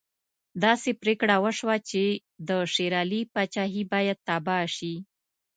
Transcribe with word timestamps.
داسې 0.63 0.89
پرېکړه 1.01 1.35
وشوه 1.43 1.75
چې 1.89 2.03
د 2.47 2.49
شېر 2.73 2.93
علي 3.01 3.21
پاچهي 3.33 3.83
باید 3.93 4.17
تباه 4.27 4.65
شي. 4.75 4.93